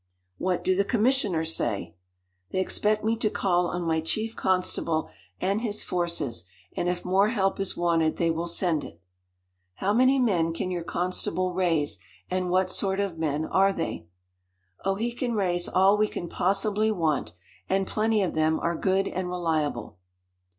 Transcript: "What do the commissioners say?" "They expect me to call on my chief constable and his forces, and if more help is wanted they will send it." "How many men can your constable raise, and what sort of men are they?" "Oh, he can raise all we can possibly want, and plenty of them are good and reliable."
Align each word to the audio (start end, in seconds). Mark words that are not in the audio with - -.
"What 0.39 0.63
do 0.63 0.75
the 0.75 0.83
commissioners 0.83 1.55
say?" 1.55 1.95
"They 2.49 2.59
expect 2.59 3.03
me 3.03 3.15
to 3.17 3.29
call 3.29 3.67
on 3.67 3.83
my 3.83 4.01
chief 4.01 4.35
constable 4.35 5.11
and 5.39 5.61
his 5.61 5.83
forces, 5.83 6.45
and 6.75 6.89
if 6.89 7.05
more 7.05 7.27
help 7.27 7.59
is 7.59 7.77
wanted 7.77 8.17
they 8.17 8.31
will 8.31 8.47
send 8.47 8.83
it." 8.83 8.99
"How 9.75 9.93
many 9.93 10.17
men 10.17 10.53
can 10.53 10.71
your 10.71 10.83
constable 10.83 11.53
raise, 11.53 11.99
and 12.31 12.49
what 12.49 12.71
sort 12.71 12.99
of 12.99 13.19
men 13.19 13.45
are 13.45 13.73
they?" 13.73 14.07
"Oh, 14.83 14.95
he 14.95 15.11
can 15.13 15.35
raise 15.35 15.67
all 15.69 15.99
we 15.99 16.07
can 16.07 16.27
possibly 16.27 16.89
want, 16.89 17.33
and 17.69 17.85
plenty 17.85 18.23
of 18.23 18.33
them 18.33 18.59
are 18.59 18.73
good 18.75 19.07
and 19.07 19.29
reliable." 19.29 19.99